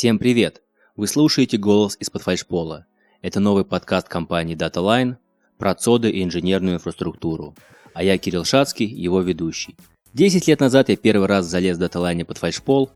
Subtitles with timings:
[0.00, 0.62] Всем привет!
[0.96, 2.86] Вы слушаете «Голос из-под фальшпола».
[3.20, 5.16] Это новый подкаст компании DataLine
[5.58, 7.54] про цоды и инженерную инфраструктуру.
[7.92, 9.76] А я Кирилл Шацкий, его ведущий.
[10.14, 12.90] Десять лет назад я первый раз залез в DataLine под фальшпол,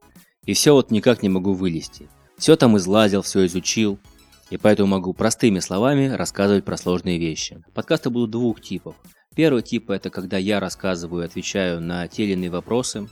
[0.47, 2.09] и все вот никак не могу вылезти.
[2.39, 3.99] Все там излазил, все изучил,
[4.49, 7.63] и поэтому могу простыми словами рассказывать про сложные вещи.
[7.75, 8.97] Подкасты будут двух типов.
[9.37, 13.11] Первый тип– это когда я рассказываю и отвечаю на те или иные вопросы,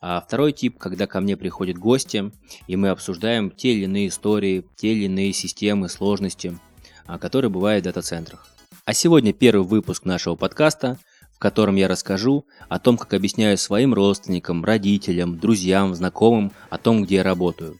[0.00, 2.32] а второй тип, когда ко мне приходят гости,
[2.66, 6.58] и мы обсуждаем те или иные истории, те или иные системы, сложности,
[7.06, 8.46] а, которые бывают в дата-центрах.
[8.84, 10.98] А сегодня первый выпуск нашего подкаста,
[11.34, 17.04] в котором я расскажу о том, как объясняю своим родственникам, родителям, друзьям, знакомым о том,
[17.04, 17.78] где я работаю.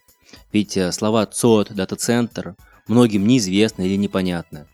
[0.52, 4.66] Ведь э, слова ЦОД, дата-центр многим неизвестны или непонятны.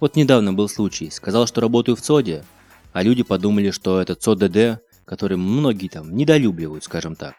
[0.00, 2.44] Вот недавно был случай, сказал, что работаю в ЦОДе,
[2.92, 7.34] а люди подумали, что это ЦОДД который многие там недолюбливают, скажем так.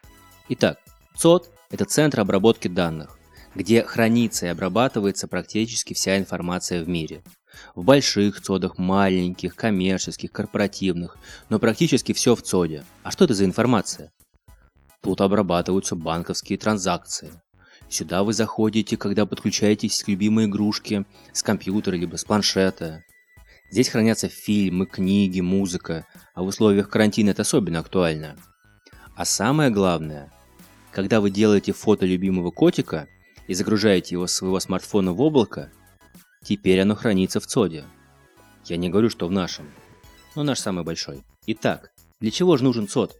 [0.47, 0.77] Итак,
[1.17, 3.17] ЦОД– это центр обработки данных,
[3.55, 7.23] где хранится и обрабатывается практически вся информация в мире.
[7.73, 11.17] В больших ЦОДах, маленьких, коммерческих, корпоративных,
[11.49, 12.83] но практически все в ЦОДе.
[13.01, 14.11] А что это за информация?
[15.01, 17.41] Тут обрабатываются банковские транзакции.
[17.89, 23.03] Сюда вы заходите, когда подключаетесь к любимой игрушке с компьютера либо с планшета.
[23.73, 28.37] Здесь хранятся фильмы, книги, музыка, а в условиях карантина это особенно актуально.
[29.15, 30.31] А самое главное,
[30.91, 33.07] когда вы делаете фото любимого котика
[33.47, 35.71] и загружаете его с своего смартфона в облако,
[36.43, 37.85] теперь оно хранится в ЦОДе.
[38.65, 39.65] Я не говорю, что в нашем,
[40.35, 41.23] но наш самый большой.
[41.47, 43.15] Итак, для чего же нужен ЦОД?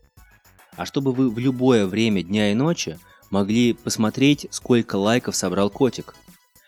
[0.75, 2.99] А чтобы вы в любое время дня и ночи
[3.31, 6.13] могли посмотреть, сколько лайков собрал котик.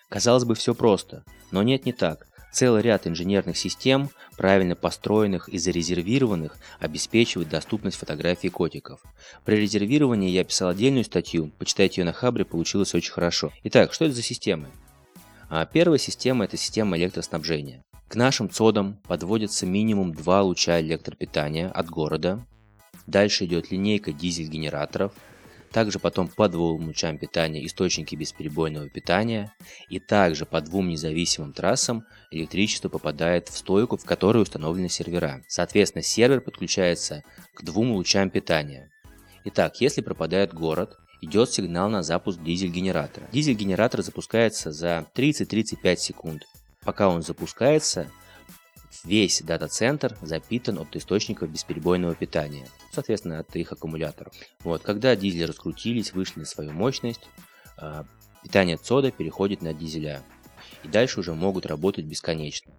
[0.09, 2.25] Казалось бы, все просто, но нет, не так.
[2.55, 9.01] Целый ряд инженерных систем, правильно построенных и зарезервированных, обеспечивает доступность фотографий котиков.
[9.43, 13.51] При резервировании я писал отдельную статью, почитайте ее на Хабре, получилось очень хорошо.
[13.65, 14.69] Итак, что это за системы?
[15.49, 17.83] А первая система– это система электроснабжения.
[18.07, 22.39] К нашим цодам подводится минимум два луча электропитания от города.
[23.05, 25.11] Дальше идет линейка дизель-генераторов,
[25.75, 29.53] также потом по двум лучам питания источники бесперебойного питания,
[29.89, 35.41] и также по двум независимым трассам электричество попадает в стойку, в которой установлены сервера.
[35.49, 38.89] Соответственно, сервер подключается к двум лучам питания.
[39.43, 43.27] Итак, если пропадает город, идет сигнал на запуск дизель-генератора.
[43.33, 46.43] Дизель-генератор запускается за 30-35 секунд.
[46.85, 48.09] Пока он запускается,
[49.03, 54.33] весь дата-центр запитан от источников бесперебойного питания, соответственно, от их аккумуляторов.
[54.63, 57.21] Вот, когда дизели раскрутились, вышли на свою мощность,
[57.77, 58.05] а,
[58.43, 60.23] питание ЦОДа переходит на дизеля.
[60.83, 62.73] И дальше уже могут работать бесконечно.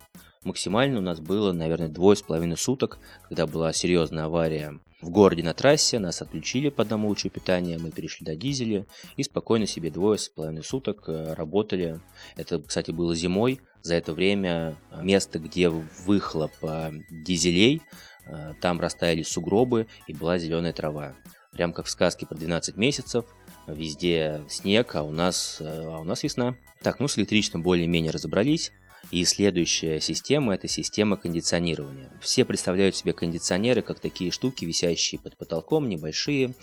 [0.44, 2.98] Максимально у нас было, наверное, двое с половиной суток,
[3.28, 7.90] когда была серьезная авария в городе на трассе, нас отключили по одному лучу питания, мы
[7.90, 12.00] перешли до дизеля и спокойно себе двое с половиной суток э, работали.
[12.36, 17.82] Это, кстати, было зимой, за это время место, где выхлоп э, дизелей,
[18.26, 21.14] э, там растаяли сугробы и была зеленая трава.
[21.52, 23.24] Прям как в сказке про 12 месяцев,
[23.66, 26.56] везде снег, а у нас, э, а у нас весна.
[26.82, 28.72] Так, ну с электричеством более-менее разобрались.
[29.12, 32.10] И следующая система– это система кондиционирования.
[32.20, 36.56] Все представляют себе кондиционеры как такие штуки, висящие под потолком, небольшие,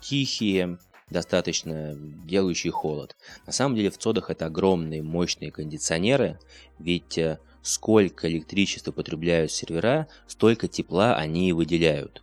[0.00, 0.78] тихие,
[1.10, 3.16] достаточно делающие холод.
[3.46, 6.38] На самом деле в ЦОДах это огромные мощные кондиционеры,
[6.78, 12.22] ведь э, сколько электричества потребляют сервера, столько тепла они и выделяют.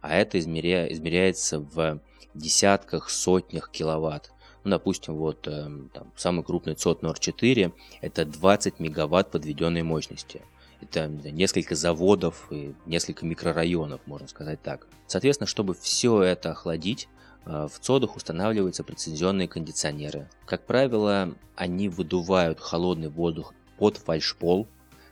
[0.00, 0.92] А это измеря...
[0.92, 2.00] измеряется в
[2.34, 4.32] десятках, сотнях киловатт.
[4.64, 10.42] Ну, допустим, вот э, там, самый крупный ЦОД NOR4 это 20 мегаватт подведенной мощности.
[10.80, 14.86] Это несколько заводов и несколько микрорайонов, можно сказать так.
[15.06, 17.08] Соответственно, чтобы все это охладить,
[17.44, 20.28] в ЦОДах устанавливаются прецизионные кондиционеры.
[20.46, 24.66] Как правило, они выдувают холодный воздух под фальшпол,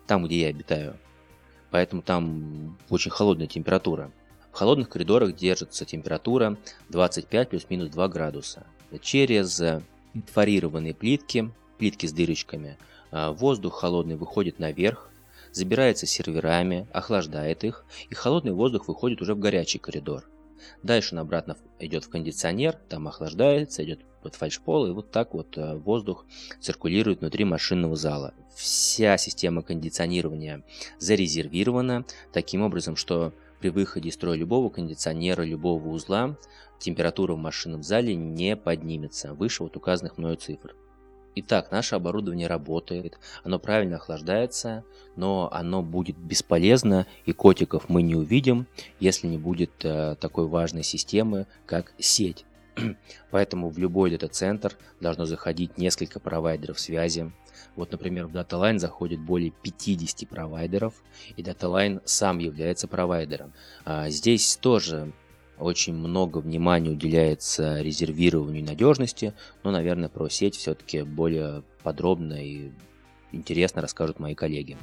[0.07, 0.97] там, где я обитаю.
[1.71, 4.13] Поэтому там очень холодная температура.
[4.53, 6.59] В холодных коридорах держится температура
[6.91, 8.67] 25 плюс-минус 2 градуса.
[9.01, 9.61] Через
[10.13, 12.77] инфорированные плитки, плитки с дырочками,
[13.11, 15.11] э, воздух холодный выходит наверх,
[15.53, 20.25] забирается серверами, охлаждает их, и холодный воздух выходит уже в горячий коридор.
[20.83, 25.59] Дальше он обратно идет в кондиционер, там охлаждается, идет под фальшпол, и вот так вот
[25.59, 26.25] э, воздух
[26.61, 28.35] циркулирует внутри машинного зала.
[28.55, 30.63] Вся система кондиционирования
[30.99, 36.37] зарезервирована таким образом, что при выходе из строя любого кондиционера, любого узла,
[36.79, 40.75] температура в машинном зале не поднимется выше вот указанных мною цифр.
[41.35, 44.85] Итак, наше оборудование работает, оно правильно охлаждается,
[45.17, 48.67] но оно будет бесполезно, и котиков мы не увидим,
[49.01, 52.45] если не будет э, такой важной системы, как сеть.
[53.31, 57.33] Поэтому в любой дата-центр должно заходить несколько провайдеров связи.
[57.77, 60.95] Вот, например, в DataLine заходит более 50 провайдеров,
[61.37, 63.55] и DataLine сам является провайдером.
[63.87, 65.13] А здесь тоже
[65.63, 69.33] очень много внимания уделяется резервированию надежности,
[69.63, 72.73] но, наверное, про сеть все-таки более подробно и
[73.31, 74.77] интересно расскажут мои коллеги.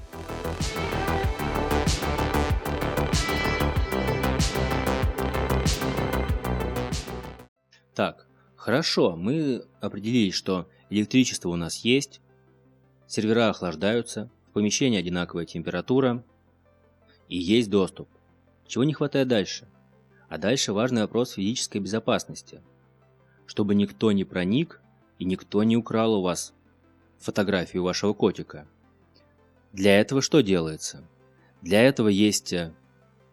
[7.94, 12.22] Так, хорошо, мы определили, что электричество у нас есть,
[13.08, 16.24] сервера охлаждаются, в помещении одинаковая температура
[17.28, 18.08] и есть доступ.
[18.66, 19.68] Чего не хватает дальше?
[20.30, 22.62] А дальше важный вопрос физической безопасности.
[23.48, 24.80] Чтобы никто не проник
[25.18, 26.54] и никто не украл у вас
[27.18, 28.68] фотографию вашего котика.
[29.74, 31.04] Для этого что делается?
[31.62, 32.72] Для этого есть э,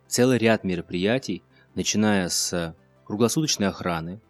[0.09, 1.43] целый ряд мероприятий,
[1.75, 4.21] начиная с круглосуточной охраны,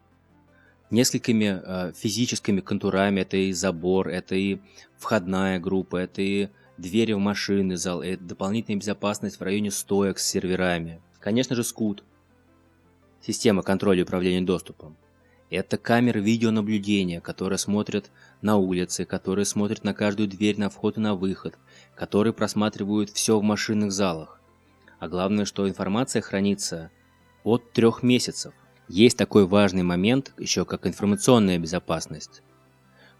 [0.90, 3.20] несколькими э, физическими контурами.
[3.20, 4.58] Это и забор, это и
[4.98, 10.26] входная группа, это и двери в машины, зал, это дополнительная безопасность в районе стоек с
[10.26, 11.00] серверами.
[11.20, 12.04] Конечно же, скут,
[13.26, 14.96] система контроля и управления доступом.
[15.50, 18.10] Это камеры видеонаблюдения, которые смотрят
[18.42, 21.56] на улице, которые смотрят на каждую дверь на вход и на выход,
[21.94, 24.40] которые просматривают все в машинных залах.
[24.98, 26.90] А главное, что информация хранится
[27.44, 28.54] от трех месяцев.
[28.88, 32.42] Есть такой важный момент, еще как информационная безопасность.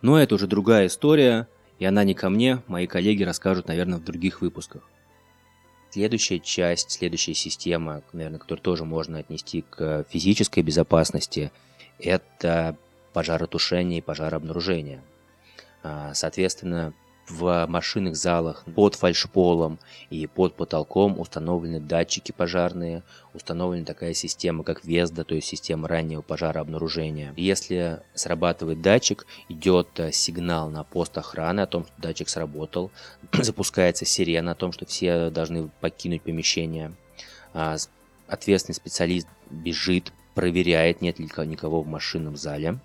[0.03, 1.49] Но это уже другая история,
[1.79, 4.89] и она не ко мне, мои коллеги расскажут, наверное, в других выпусках.
[5.91, 11.53] Следующая часть, следующая система, наверное, которую тоже можно отнести к физической безопасности,
[11.99, 12.77] это
[13.13, 15.03] пожаротушение и пожарообнаружение.
[15.83, 16.93] А, соответственно,
[17.29, 19.79] в машинных залах под фальшполом
[20.11, 23.03] и под потолком установлены датчики пожарные,
[23.35, 27.35] установлена такая система, как ВЕСДА, то есть система раннего пожарообнаружения.
[27.37, 32.91] Если срабатывает датчик, идет э, сигнал на пост охраны о том, что датчик сработал,
[33.33, 36.93] запускается сирена о том, что все должны покинуть помещение.
[37.53, 37.77] А,
[38.29, 42.79] ответственный специалист бежит, проверяет, нет ли никого в машинном зале.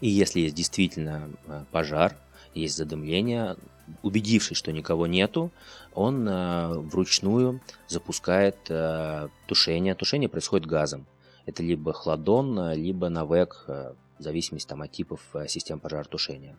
[0.00, 2.16] И если есть действительно э, пожар,
[2.54, 3.56] есть задымление,
[4.02, 5.50] убедившись, что никого нету,
[5.94, 9.94] он э, вручную запускает э, тушение.
[9.94, 11.06] Тушение происходит газом.
[11.46, 16.56] Это либо хладон, либо навек, э, в зависимости там, от типов э, систем пожаротушения.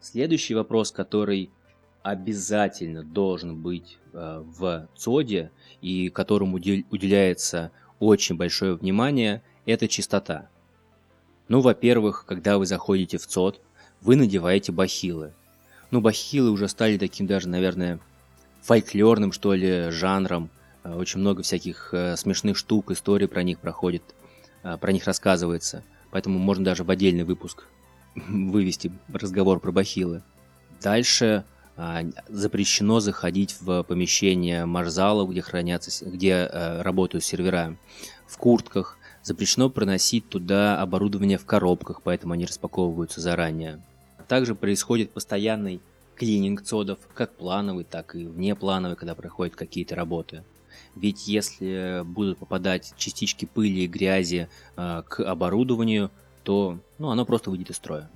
[0.00, 1.50] Следующий вопрос, который
[2.02, 5.50] обязательно должен быть э, в ЦОДе
[5.80, 7.70] и которому уделяется
[8.00, 10.48] очень большое внимание, это чистота.
[11.48, 13.60] Ну, во-первых, когда вы заходите в ЦОД,
[14.00, 15.34] вы надеваете бахилы.
[15.92, 18.00] Ну, бахилы уже стали таким даже, наверное,
[18.62, 20.48] фольклорным, что ли, жанром.
[20.84, 24.02] Э, очень много всяких э, смешных штук, историй про них проходит,
[24.62, 25.84] э, про них рассказывается.
[26.10, 27.64] Поэтому можно даже в отдельный выпуск
[28.14, 30.22] вывести разговор про бахилы.
[30.80, 31.44] Дальше
[32.28, 37.76] запрещено заходить в помещение марзалов, где хранятся, где работают сервера
[38.26, 38.98] в куртках.
[39.22, 43.80] Запрещено проносить туда оборудование в коробках, поэтому они распаковываются заранее.
[44.32, 45.82] Также происходит постоянный
[46.14, 50.42] клининг цодов, как плановый, так и внеплановый, когда проходят какие-то работы.
[50.96, 54.48] Ведь если будут попадать частички пыли и грязи
[54.78, 56.10] э, к оборудованию,
[56.44, 58.08] то ну, оно просто выйдет из строя.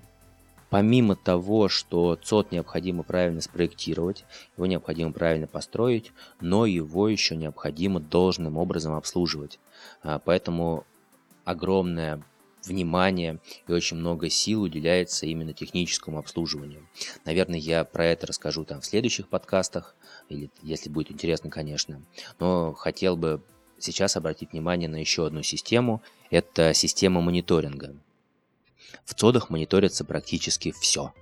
[0.71, 4.25] Помимо того, что ЦОД необходимо правильно спроектировать,
[4.57, 9.61] его необходимо правильно построить, но его еще необходимо должным образом обслуживать.
[10.03, 10.87] А, поэтому
[11.45, 12.23] огромное
[12.67, 16.87] внимание и очень много сил уделяется именно техническому обслуживанию.
[17.25, 19.95] Наверное, я про это расскажу там в следующих подкастах,
[20.29, 22.03] или если будет интересно, конечно.
[22.39, 23.43] Но хотел бы
[23.79, 26.03] сейчас обратить внимание на еще одну систему.
[26.31, 27.95] Это система мониторинга.
[29.05, 31.13] В ЦОДах мониторится практически все.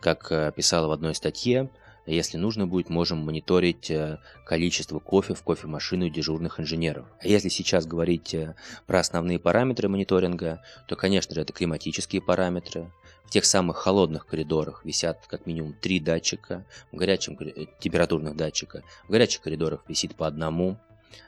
[0.00, 1.70] Как э, писала в одной статье,
[2.10, 7.06] если нужно будет, можем мониторить э, количество кофе в кофемашину дежурных инженеров.
[7.20, 8.54] А если сейчас говорить э,
[8.86, 12.90] про основные параметры мониторинга, то, конечно же, это климатические параметры.
[13.24, 18.82] В тех самых холодных коридорах висят как минимум три датчика, в горячем э, температурных датчика.
[19.06, 20.78] В горячих коридорах висит по одному.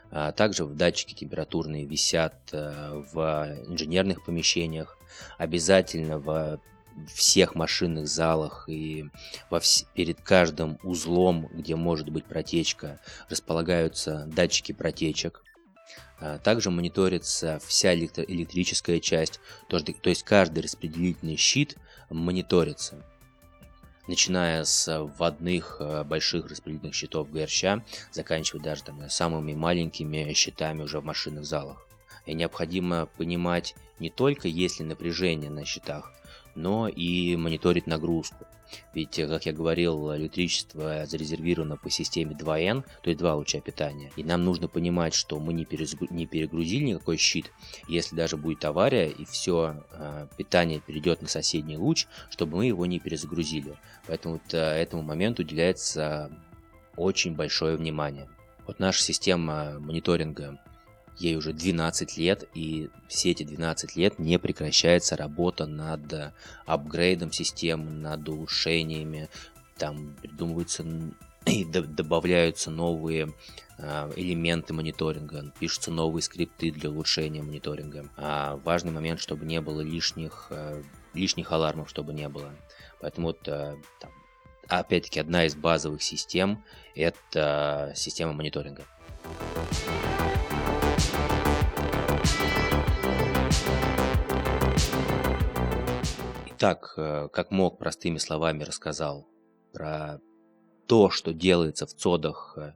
[0.09, 4.97] А также в датчики температурные висят в инженерных помещениях.
[5.37, 6.59] Обязательно в
[7.13, 9.05] всех машинных залах и
[9.49, 9.85] во вс...
[9.93, 15.43] перед каждым узлом, где может быть протечка, располагаются датчики протечек.
[16.19, 21.77] А, также мониторится вся электрическая часть, то есть каждый распределительный щит
[22.09, 23.03] мониторится.
[24.07, 27.65] Начиная с вводных э, больших распределительных щитов ГРЩ,
[28.11, 31.87] заканчивая даже там, самыми маленькими щитами уже в машинных залах.
[32.25, 36.11] И необходимо понимать не только есть ли напряжение на счетах,
[36.55, 38.45] но и мониторить нагрузку.
[38.93, 44.11] Ведь, э, как я говорил, электричество зарезервировано по системе 2N, то есть два луча питания.
[44.15, 47.51] И нам нужно понимать, что мы не, перегрузили никакой щит.
[47.87, 52.85] Если даже будет авария и все э, питание перейдет на соседний луч, чтобы мы его
[52.85, 53.77] не перезагрузили.
[54.07, 56.31] Поэтому э, этому моменту уделяется
[56.95, 58.29] очень большое внимание.
[58.67, 60.59] Вот наша система мониторинга
[61.21, 66.33] ей уже 12 лет, и все эти 12 лет не прекращается работа над э,
[66.65, 69.29] апгрейдом системы, над улучшениями,
[69.77, 70.85] там придумываются
[71.45, 73.33] и добавляются новые
[73.77, 78.09] э, элементы мониторинга, пишутся новые скрипты для улучшения мониторинга.
[78.17, 80.81] А важный момент, чтобы не было лишних, э,
[81.13, 82.51] лишних алармов, чтобы не было.
[82.99, 83.81] Поэтому вот там,
[84.67, 86.63] опять-таки одна из базовых систем
[86.93, 88.83] это система мониторинга.
[96.61, 99.27] Так, э, как мог, простыми словами рассказал
[99.73, 100.19] про
[100.85, 102.73] то, что делается в ЦОДах э,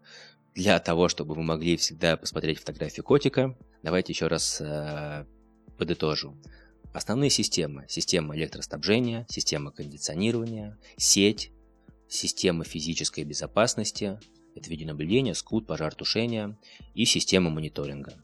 [0.55, 3.55] для того, чтобы вы могли всегда посмотреть фотографию котика.
[3.83, 5.27] Давайте еще раз э,
[5.77, 6.35] подытожу.
[6.95, 7.85] Основные системы.
[7.87, 11.51] Система электроснабжения, система кондиционирования, сеть,
[12.07, 14.17] система физической безопасности,
[14.55, 16.57] это видеонаблюдение, скут, пожар-тушение
[16.95, 18.15] и система мониторинга.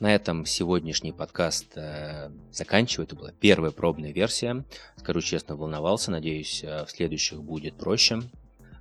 [0.00, 3.06] На этом сегодняшний подкаст э, заканчиваю.
[3.06, 4.64] Это была первая пробная версия.
[4.96, 6.10] Скажу честно, волновался.
[6.10, 8.22] Надеюсь, э, в следующих будет проще.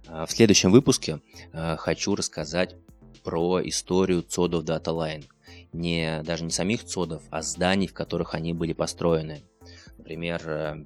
[0.07, 1.19] Э, в следующем выпуске
[1.51, 2.75] э, хочу рассказать
[3.23, 5.25] про историю цодов Data Line.
[5.71, 9.43] Не, даже не самих цодов, а зданий, в которых они были построены.
[9.97, 10.85] Например, Э,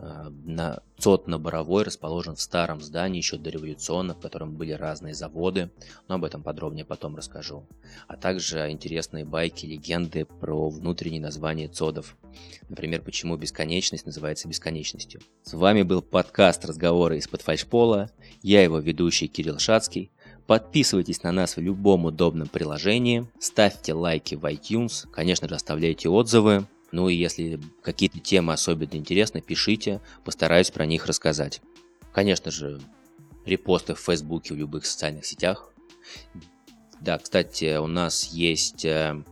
[0.00, 5.70] на ЦОД на Боровой расположен в старом здании еще дореволюционно, в котором были разные заводы,
[6.08, 7.66] но об этом подробнее потом расскажу.
[8.08, 12.16] А также интересные байки, легенды про внутренние названия ЦОДов.
[12.68, 15.20] Например, почему бесконечность называется бесконечностью.
[15.42, 18.10] С вами был подкаст «Разговоры из-под фальшпола».
[18.42, 20.10] Я его ведущий Кирилл Шацкий.
[20.46, 26.66] Подписывайтесь на нас в любом удобном приложении, ставьте лайки в iTunes, конечно же оставляйте отзывы,
[26.92, 31.60] ну и если какие-то темы особенно интересны, пишите, постараюсь про них рассказать.
[32.12, 32.80] Конечно же,
[33.44, 35.72] репосты в Фейсбуке, в любых социальных сетях.
[37.00, 39.22] Да, кстати, у нас есть э,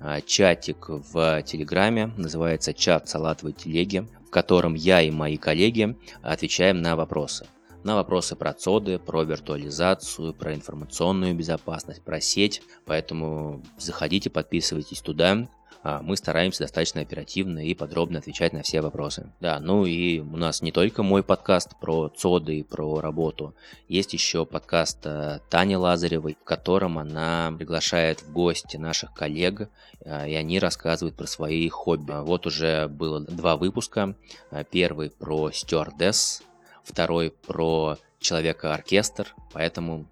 [0.00, 6.82] а, чатик в Телеграме, называется чат салатовой телеги, в котором я и мои коллеги отвечаем
[6.82, 7.46] на вопросы.
[7.84, 12.60] На вопросы про ЦОДы, про виртуализацию, про информационную безопасность, про сеть.
[12.84, 15.48] Поэтому заходите, подписывайтесь туда.
[15.88, 19.32] А, мы стараемся достаточно оперативно и подробно отвечать на все вопросы.
[19.38, 23.54] Да, ну и у нас не только мой подкаст про ЦОДы и про работу,
[23.86, 29.68] есть еще подкаст э, Тани Лазаревой, в котором она приглашает в гости наших коллег,
[30.00, 32.20] э, и они рассказывают про свои хобби.
[32.20, 34.16] Вот уже было два выпуска.
[34.50, 36.42] Э, первый про стюардесс,
[36.82, 40.06] второй про человека-оркестр, поэтому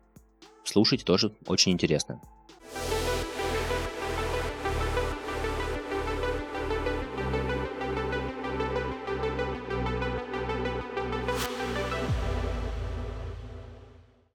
[0.62, 2.20] слушайте тоже очень интересно.